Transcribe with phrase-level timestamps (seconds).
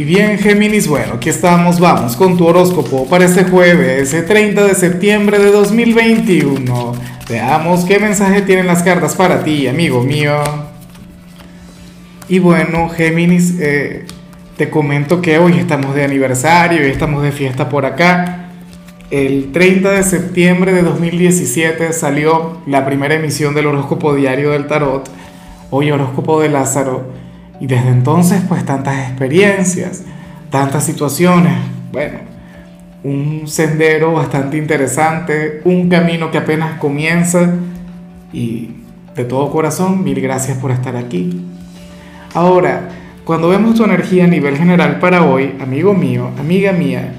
[0.00, 4.64] Y bien, Géminis, bueno, aquí estamos, vamos con tu horóscopo para este jueves, el 30
[4.64, 6.94] de septiembre de 2021.
[7.28, 10.42] Veamos qué mensaje tienen las cartas para ti, amigo mío.
[12.30, 14.06] Y bueno, Géminis, eh,
[14.56, 18.48] te comento que hoy estamos de aniversario, y estamos de fiesta por acá.
[19.10, 25.10] El 30 de septiembre de 2017 salió la primera emisión del horóscopo diario del tarot,
[25.68, 27.19] hoy horóscopo de Lázaro.
[27.60, 30.02] Y desde entonces, pues tantas experiencias,
[30.50, 31.54] tantas situaciones,
[31.92, 32.18] bueno,
[33.04, 37.54] un sendero bastante interesante, un camino que apenas comienza
[38.32, 38.70] y
[39.14, 41.44] de todo corazón, mil gracias por estar aquí.
[42.34, 42.88] Ahora,
[43.24, 47.12] cuando vemos tu energía a nivel general para hoy, amigo mío, amiga mía,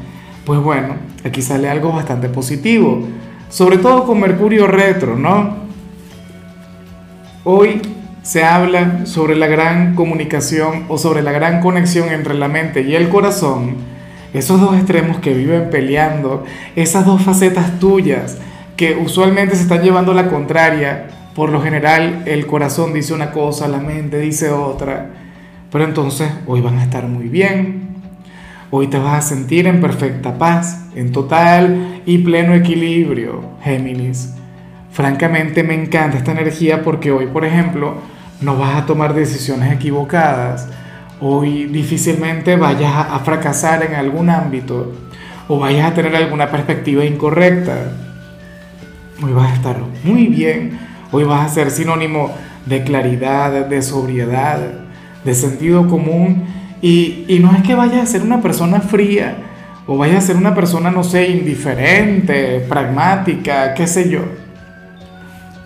[0.45, 3.07] pues bueno, aquí sale algo bastante positivo,
[3.49, 5.61] sobre todo con Mercurio retro, ¿no?
[7.43, 7.81] Hoy
[8.21, 12.95] se habla sobre la gran comunicación o sobre la gran conexión entre la mente y
[12.95, 13.75] el corazón,
[14.33, 16.43] esos dos extremos que viven peleando,
[16.75, 18.37] esas dos facetas tuyas
[18.77, 23.67] que usualmente se están llevando la contraria, por lo general el corazón dice una cosa,
[23.67, 25.09] la mente dice otra,
[25.71, 27.91] pero entonces hoy van a estar muy bien,
[28.73, 34.33] Hoy te vas a sentir en perfecta paz, en total y pleno equilibrio, Géminis.
[34.91, 37.95] Francamente me encanta esta energía porque hoy, por ejemplo,
[38.41, 40.67] no vas a tomar decisiones equivocadas.
[41.19, 44.91] Hoy difícilmente vayas a fracasar en algún ámbito
[45.47, 47.91] o vayas a tener alguna perspectiva incorrecta.
[49.23, 50.79] Hoy vas a estar muy bien.
[51.11, 52.31] Hoy vas a ser sinónimo
[52.65, 54.59] de claridad, de sobriedad,
[55.23, 56.45] de sentido común
[56.81, 59.35] y, no es que vaya a ser una persona fría
[59.85, 64.21] o vaya a ser una persona, no sé, indiferente, pragmática, qué sé yo.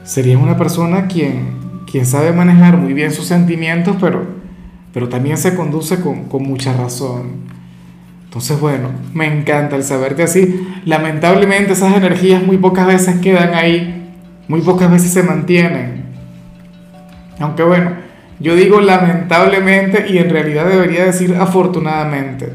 [0.06, 4.24] Sería una persona quien, quien sabe manejar muy bien sus sentimientos, pero,
[4.94, 7.46] pero también se conduce con, con mucha razón.
[8.26, 10.68] Entonces, bueno, me encanta el saber que así.
[10.86, 14.12] Lamentablemente esas energías muy pocas veces quedan ahí,
[14.48, 16.04] muy pocas veces se mantienen.
[17.40, 17.94] Aunque bueno,
[18.40, 22.54] yo digo lamentablemente y en realidad debería decir afortunadamente.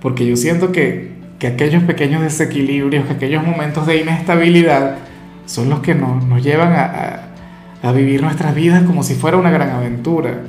[0.00, 4.96] Porque yo siento que, que aquellos pequeños desequilibrios, que aquellos momentos de inestabilidad
[5.46, 7.20] son los que nos, nos llevan a,
[7.82, 10.42] a, vivir nuestras vidas como si fuera una gran aventura.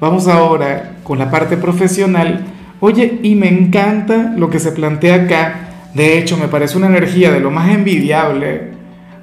[0.00, 2.46] Vamos ahora con la parte profesional.
[2.80, 5.54] Oye, y me encanta lo que se plantea acá.
[5.94, 8.72] De hecho, me parece una energía de lo más envidiable.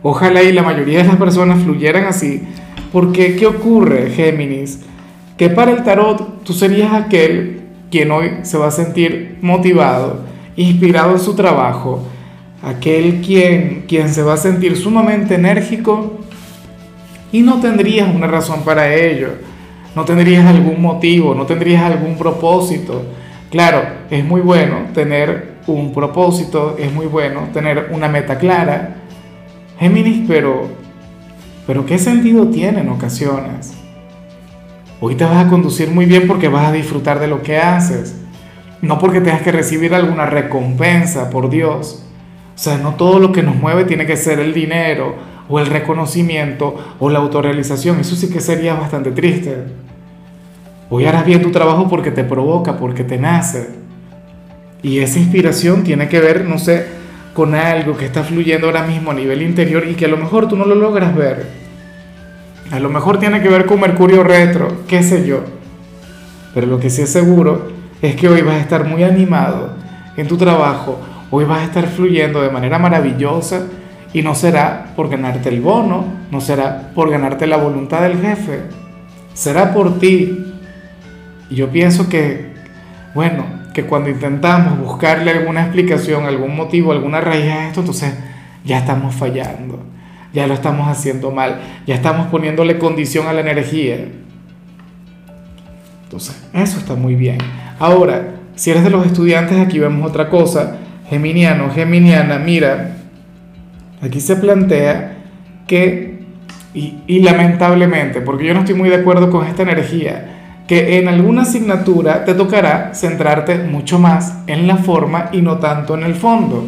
[0.04, 2.48] Ojalá y la mayoría de las personas fluyeran así
[2.92, 4.80] porque, ¿qué ocurre, Géminis?
[5.38, 10.22] Que para el tarot tú serías aquel quien hoy se va a sentir motivado,
[10.56, 12.06] inspirado en su trabajo,
[12.64, 16.20] aquel quien, quien se va a sentir sumamente enérgico
[17.32, 19.30] y no tendrías una razón para ello,
[19.96, 23.04] no tendrías algún motivo, no tendrías algún propósito.
[23.50, 28.96] Claro, es muy bueno tener un propósito, es muy bueno tener una meta clara,
[29.80, 30.82] Géminis, pero
[31.68, 33.74] pero ¿qué sentido tiene en ocasiones?
[35.00, 38.16] Hoy te vas a conducir muy bien porque vas a disfrutar de lo que haces,
[38.82, 42.04] no porque tengas que recibir alguna recompensa, por Dios.
[42.62, 45.16] Sea, no todo lo que nos mueve tiene que ser el dinero
[45.50, 48.00] o el reconocimiento o la autorrealización.
[48.00, 49.64] Eso sí que sería bastante triste.
[50.92, 53.70] Hoy harás bien tu trabajo porque te provoca, porque te nace.
[54.84, 56.86] Y esa inspiración tiene que ver, no sé,
[57.34, 60.48] con algo que está fluyendo ahora mismo a nivel interior y que a lo mejor
[60.48, 61.48] tú no lo logras ver.
[62.70, 65.46] A lo mejor tiene que ver con Mercurio retro, qué sé yo.
[66.54, 67.72] Pero lo que sí es seguro
[68.04, 69.74] es que hoy vas a estar muy animado
[70.16, 71.00] en tu trabajo,
[71.32, 73.68] hoy vas a estar fluyendo de manera maravillosa
[74.14, 78.60] y no será por ganarte el bono, no será por ganarte la voluntad del jefe,
[79.34, 80.54] será por ti.
[81.50, 82.54] Y yo pienso que,
[83.16, 88.14] bueno, que cuando intentamos buscarle alguna explicación, algún motivo, alguna raíz a esto, entonces
[88.66, 89.80] ya estamos fallando,
[90.34, 93.98] ya lo estamos haciendo mal, ya estamos poniéndole condición a la energía.
[96.04, 97.38] Entonces, eso está muy bien.
[97.80, 100.78] Ahora, si eres de los estudiantes, aquí vemos otra cosa.
[101.12, 102.96] Geminiano, Geminiana, mira,
[104.02, 105.18] aquí se plantea
[105.68, 106.22] que,
[106.74, 111.42] y, lamentablemente, porque yo no estoy muy de acuerdo con esta energía, que en alguna
[111.42, 116.66] asignatura te tocará centrarte mucho más en la forma y no tanto en el fondo.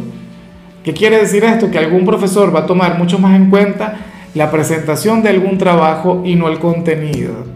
[0.84, 1.70] ¿Qué quiere decir esto?
[1.70, 3.94] Que algún profesor va a tomar mucho más en cuenta
[4.34, 7.46] la presentación de algún trabajo y no el contenido.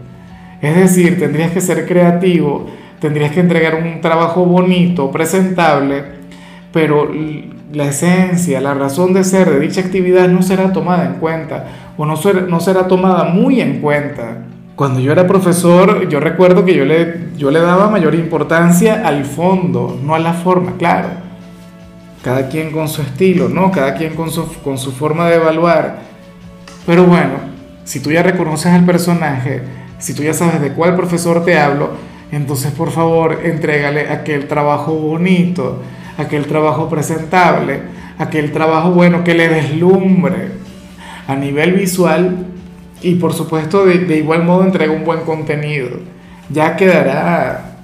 [0.59, 2.65] Es decir, tendrías que ser creativo,
[2.99, 6.17] tendrías que entregar un trabajo bonito, presentable,
[6.71, 7.09] pero
[7.73, 11.67] la esencia, la razón de ser de dicha actividad no será tomada en cuenta
[11.97, 14.45] o no será, no será tomada muy en cuenta
[14.75, 19.25] Cuando yo era profesor, yo recuerdo que yo le, yo le daba mayor importancia al
[19.25, 21.09] fondo, no a la forma, claro.
[22.23, 23.71] Cada quien con su estilo, ¿no?
[23.71, 25.99] Cada quien con su, con su forma de evaluar.
[26.85, 27.33] Pero bueno,
[27.83, 29.63] si tú ya reconoces al personaje,
[29.97, 31.89] si tú ya sabes de cuál profesor te hablo,
[32.31, 35.81] entonces por favor entrégale aquel trabajo bonito,
[36.19, 37.79] aquel trabajo presentable,
[38.17, 40.49] aquel trabajo bueno que le deslumbre
[41.27, 42.45] a nivel visual
[43.01, 45.99] y por supuesto de, igual modo entrega un buen contenido.
[46.49, 47.75] Ya quedará,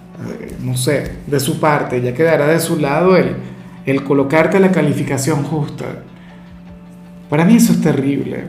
[0.42, 3.38] eh, no sé, de su parte, ya quedará de su lado el,
[3.86, 5.86] el colocarte la calificación justa.
[7.30, 8.48] Para mí eso es terrible.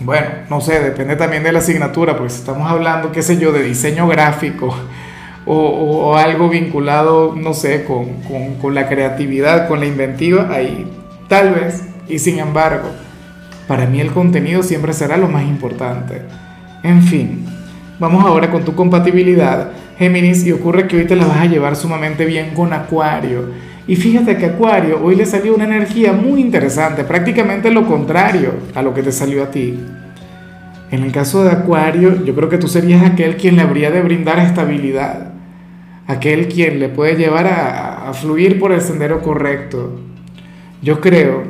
[0.00, 3.50] Bueno, no sé, depende también de la asignatura, porque si estamos hablando, qué sé yo,
[3.50, 4.72] de diseño gráfico
[5.50, 10.86] o, algo vinculado, no sé, con, con, con la creatividad, con la inventiva, ahí
[11.28, 12.88] tal vez, y sin embargo,
[13.66, 16.22] para mí el contenido siempre será lo más importante.
[16.82, 17.44] En fin,
[17.98, 21.76] vamos ahora con tu compatibilidad, Géminis, y ocurre que hoy te la vas a llevar
[21.76, 23.50] sumamente bien con Acuario.
[23.86, 28.82] Y fíjate que Acuario hoy le salió una energía muy interesante, prácticamente lo contrario a
[28.82, 29.78] lo que te salió a ti.
[30.90, 34.00] En el caso de Acuario, yo creo que tú serías aquel quien le habría de
[34.00, 35.32] brindar estabilidad,
[36.08, 40.00] aquel quien le puede llevar a, a fluir por el sendero correcto.
[40.82, 41.44] Yo creo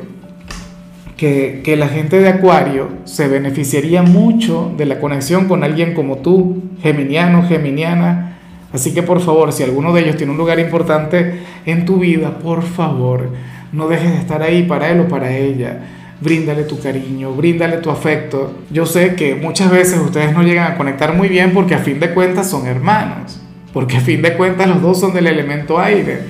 [1.17, 6.19] que, que, la gente de Acuario se beneficiaría mucho de la conexión con alguien como
[6.19, 8.29] tú, geminiano, geminiana,
[8.71, 12.37] Así que por favor, si alguno de ellos tiene un lugar importante en tu vida,
[12.37, 13.29] por favor,
[13.71, 15.79] no dejes de estar ahí para él o para ella.
[16.21, 18.53] Bríndale tu cariño, bríndale tu afecto.
[18.69, 21.99] Yo sé que muchas veces ustedes no llegan a conectar muy bien porque a fin
[21.99, 23.41] de cuentas son hermanos,
[23.73, 26.21] porque a fin de cuentas los dos son del elemento aire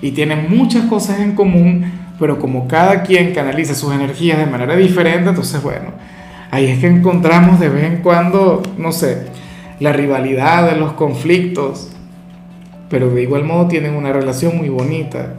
[0.00, 1.84] y tienen muchas cosas en común,
[2.18, 5.92] pero como cada quien canaliza sus energías de manera diferente, entonces bueno,
[6.50, 9.26] ahí es que encontramos de vez en cuando, no sé,
[9.80, 11.90] la rivalidad, los conflictos,
[12.88, 15.34] pero de igual modo tienen una relación muy bonita.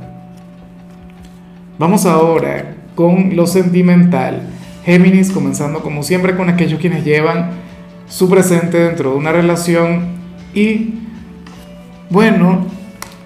[1.80, 4.42] Vamos ahora con lo sentimental.
[4.84, 7.52] Géminis, comenzando como siempre con aquellos quienes llevan
[8.08, 10.18] su presente dentro de una relación
[10.54, 11.07] y
[12.10, 12.66] bueno,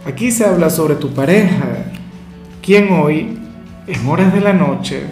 [0.06, 1.86] aquí se habla sobre tu pareja,
[2.62, 3.38] quien hoy,
[3.88, 5.04] en horas de la noche,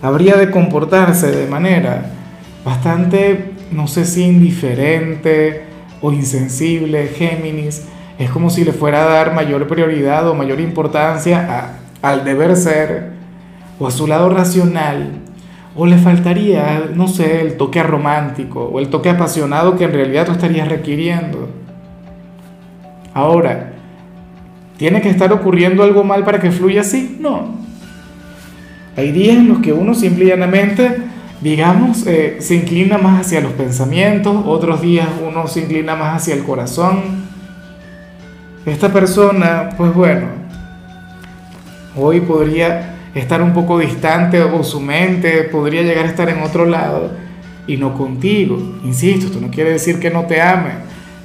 [0.00, 2.10] habría de comportarse de manera
[2.64, 5.64] bastante no sé si indiferente
[6.00, 7.84] o insensible, Géminis,
[8.18, 13.12] es como si le fuera a dar mayor prioridad o mayor importancia al deber ser
[13.78, 15.21] o a su lado racional,
[15.74, 20.26] o le faltaría, no sé, el toque romántico o el toque apasionado que en realidad
[20.26, 21.48] tú estarías requiriendo.
[23.14, 23.72] Ahora,
[24.76, 27.16] ¿tiene que estar ocurriendo algo mal para que fluya así?
[27.20, 27.56] No.
[28.96, 33.40] Hay días en los que uno simple y llanamente digamos, eh, se inclina más hacia
[33.40, 37.22] los pensamientos, otros días uno se inclina más hacia el corazón.
[38.64, 40.28] Esta persona, pues bueno,
[41.96, 46.66] hoy podría estar un poco distante o su mente podría llegar a estar en otro
[46.66, 47.10] lado
[47.66, 48.58] y no contigo.
[48.84, 50.70] Insisto, esto no quiere decir que no te ame,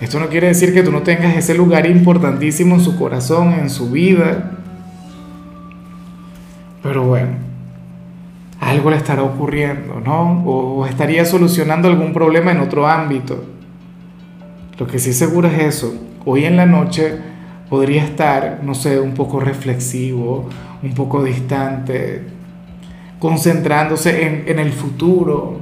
[0.02, 3.70] esto no quiere decir que tú no tengas ese lugar importantísimo en su corazón, en
[3.70, 4.52] su vida.
[6.84, 7.32] Pero bueno,
[8.60, 10.44] algo le estará ocurriendo, ¿no?
[10.46, 13.44] O, estaría solucionando algún problema en otro ámbito.
[14.78, 15.96] Lo que sí seguro es eso.
[16.26, 17.18] Hoy en la noche
[17.70, 20.50] podría estar, no sé, un poco reflexivo,
[20.82, 22.24] un poco distante,
[23.20, 25.60] concentrándose en, el futuro,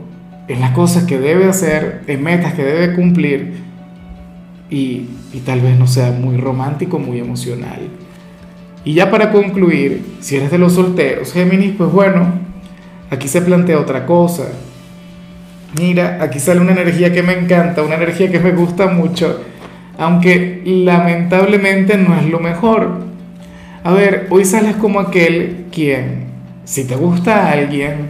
[0.47, 3.53] en las cosas que debe hacer, en metas que debe cumplir
[4.69, 7.79] y, y tal vez no sea muy romántico, muy emocional.
[8.83, 12.45] Y ya para concluir, si eres de los solteros, Géminis, pues bueno,
[13.09, 14.47] Aquí se plantea otra cosa.
[15.79, 19.41] Mira, aquí sale una energía que me encanta, una energía que me gusta mucho,
[19.97, 22.99] aunque lamentablemente no es lo mejor.
[23.83, 26.25] A ver, hoy sales como aquel quien,
[26.63, 28.09] si te gusta a alguien,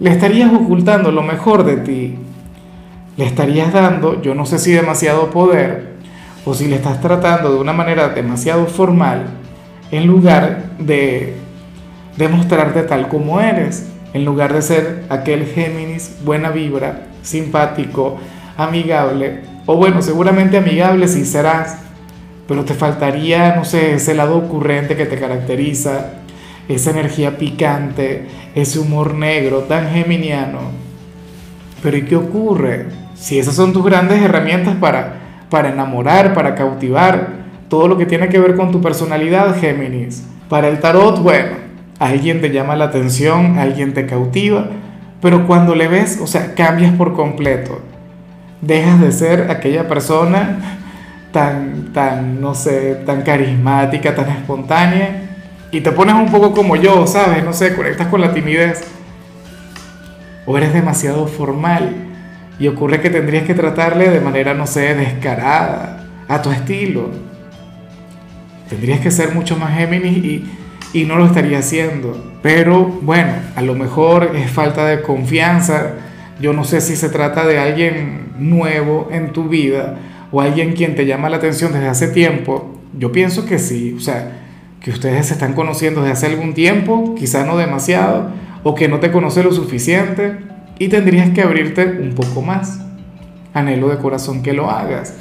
[0.00, 2.14] le estarías ocultando lo mejor de ti.
[3.16, 5.92] Le estarías dando, yo no sé si demasiado poder,
[6.44, 9.26] o si le estás tratando de una manera demasiado formal,
[9.90, 11.34] en lugar de
[12.16, 18.18] demostrarte tal como eres en lugar de ser aquel Géminis buena vibra, simpático,
[18.56, 21.78] amigable, o bueno, seguramente amigable sí serás,
[22.48, 26.14] pero te faltaría, no sé, ese lado ocurrente que te caracteriza,
[26.68, 30.58] esa energía picante, ese humor negro tan geminiano.
[31.82, 32.86] Pero ¿y qué ocurre?
[33.14, 38.28] Si esas son tus grandes herramientas para, para enamorar, para cautivar, todo lo que tiene
[38.28, 40.24] que ver con tu personalidad, Géminis.
[40.48, 41.52] Para el tarot, bueno,
[41.98, 44.66] alguien te llama la atención, alguien te cautiva,
[45.22, 47.80] pero cuando le ves, o sea, cambias por completo.
[48.62, 50.78] Dejas de ser aquella persona
[51.32, 55.30] tan, tan, no sé, tan carismática, tan espontánea,
[55.72, 57.42] y te pones un poco como yo, ¿sabes?
[57.42, 58.84] No sé, conectas con la timidez.
[60.44, 61.94] O eres demasiado formal
[62.58, 67.10] y ocurre que tendrías que tratarle de manera, no sé, descarada, a tu estilo.
[68.68, 70.50] Tendrías que ser mucho más Géminis y,
[70.92, 72.32] y no lo estaría haciendo.
[72.42, 75.94] Pero bueno, a lo mejor es falta de confianza.
[76.40, 79.98] Yo no sé si se trata de alguien nuevo en tu vida
[80.30, 82.78] o alguien quien te llama la atención desde hace tiempo.
[82.98, 84.40] Yo pienso que sí, o sea,
[84.80, 88.30] que ustedes se están conociendo desde hace algún tiempo, quizá no demasiado,
[88.62, 90.38] o que no te conoce lo suficiente
[90.78, 92.80] y tendrías que abrirte un poco más.
[93.54, 95.14] Anhelo de corazón que lo hagas.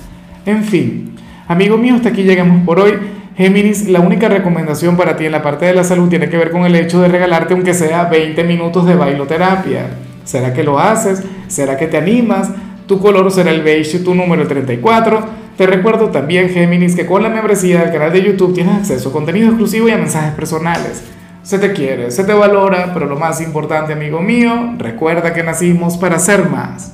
[0.46, 1.16] En fin,
[1.48, 2.94] amigo mío, hasta aquí llegamos por hoy.
[3.38, 6.52] Géminis, la única recomendación para ti en la parte de la salud tiene que ver
[6.52, 9.88] con el hecho de regalarte aunque sea 20 minutos de bailoterapia.
[10.24, 11.24] ¿Será que lo haces?
[11.48, 12.50] ¿Será que te animas?
[12.92, 15.26] Tu color será el beige, tu número el 34.
[15.56, 19.14] Te recuerdo también, Géminis, que con la membresía del canal de YouTube tienes acceso a
[19.14, 21.02] contenido exclusivo y a mensajes personales.
[21.42, 25.96] Se te quiere, se te valora, pero lo más importante, amigo mío, recuerda que nacimos
[25.96, 26.90] para ser más.